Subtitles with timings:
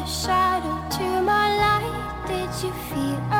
[0.00, 0.26] this
[0.90, 2.26] to my light.
[2.26, 2.72] Did you
[3.32, 3.39] of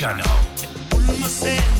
[0.00, 1.79] the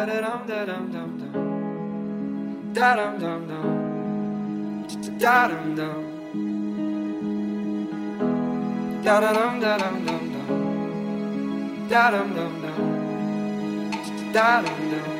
[0.00, 1.34] da da dum da dum dum dum
[2.74, 3.66] da dum dum dum
[5.20, 6.04] da dum dum
[9.04, 10.48] da da dum da dum dum dum
[11.90, 12.78] da dum dum dum
[14.32, 15.19] da dum dum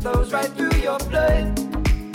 [0.00, 1.58] flows right through your blood.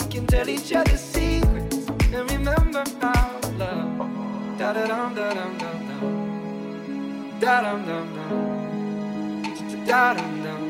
[0.02, 1.76] We can tell each other secrets
[2.12, 4.58] and remember our love.
[4.58, 6.04] Da da dum da dum dum dum.
[7.40, 8.30] Da dum dum dum.
[9.86, 10.62] Da dum dum.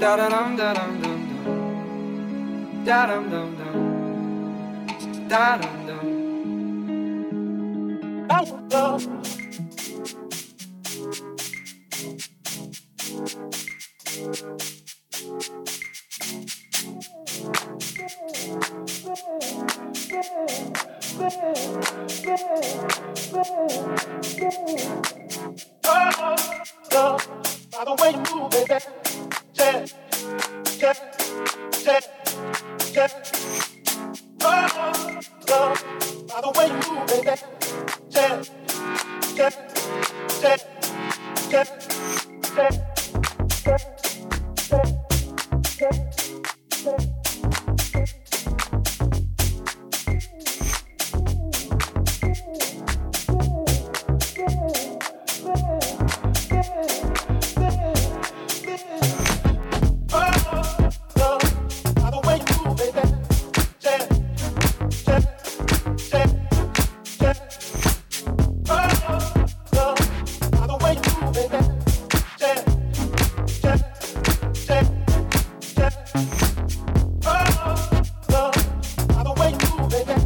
[0.00, 2.84] Da da dum da dum dum dum.
[2.86, 3.76] Da dum dum dum.
[5.28, 6.06] Da dum dum.
[80.04, 80.25] baby.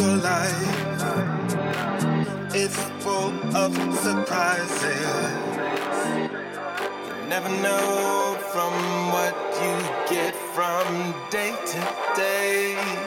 [0.00, 1.54] your life
[2.54, 5.30] is full of surprises.
[7.06, 8.72] You never know from
[9.12, 11.80] what you get from day to
[12.16, 13.03] day.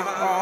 [0.00, 0.37] Oh.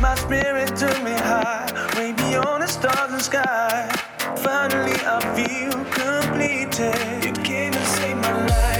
[0.00, 3.88] My spirit, took me high, way beyond the stars and sky.
[4.36, 7.24] Finally, I feel completed.
[7.24, 8.79] You came and saved my life,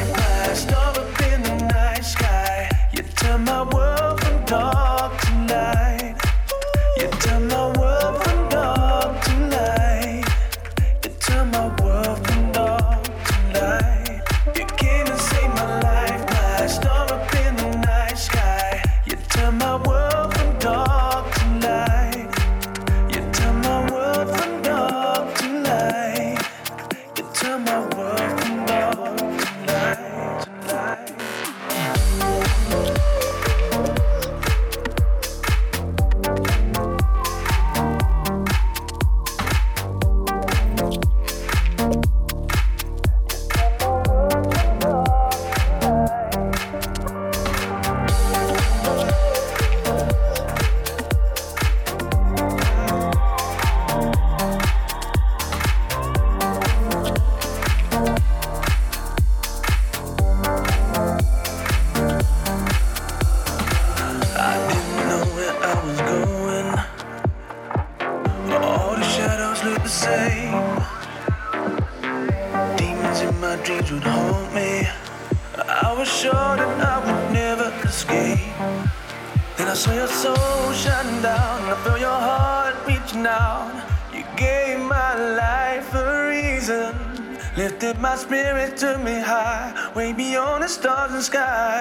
[88.11, 91.81] my spirit, took me high, way beyond the stars and sky.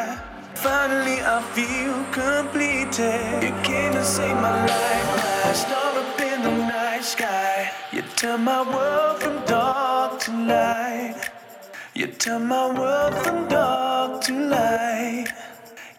[0.53, 3.41] Finally, I feel completed.
[3.45, 7.71] You came to save my life, star up in the night sky.
[7.91, 11.15] You turned my world from dark to light.
[11.95, 15.29] You turn my world from dark to light.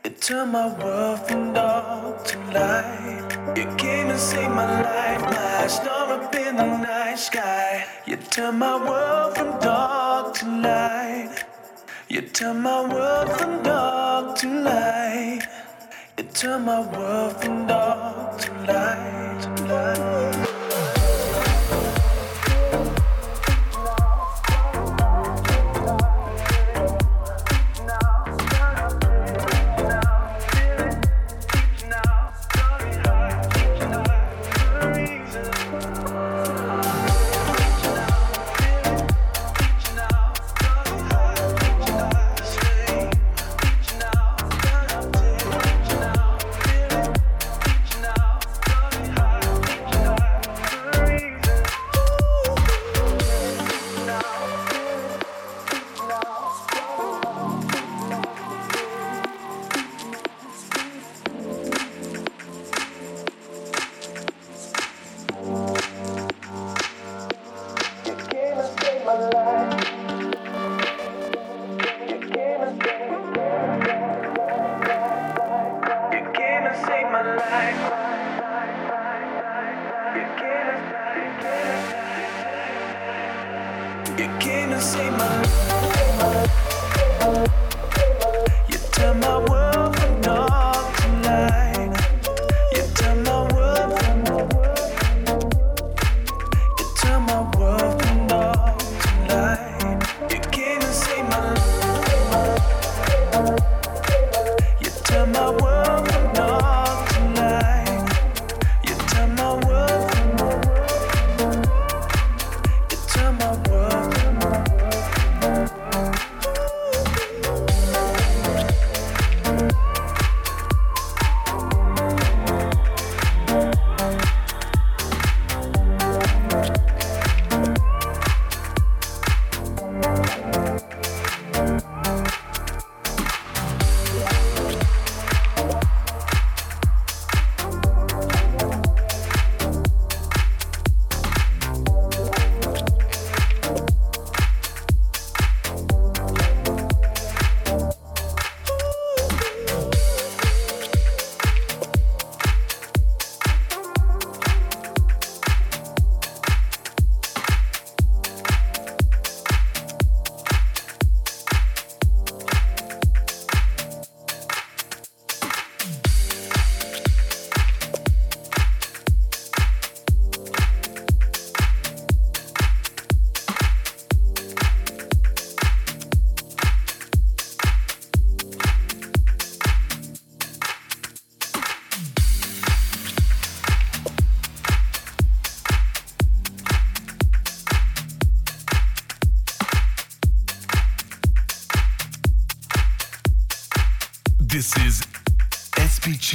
[0.04, 3.28] You turn my world from dark to light.
[3.58, 5.22] You came and saved my life,
[5.68, 7.84] star up in the night sky.
[8.06, 11.44] You turn my world from dark to light.
[12.08, 15.42] You turn my world from dark to light.
[16.18, 20.49] You turn my world from dark to light, to light.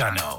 [0.06, 0.35] Channel.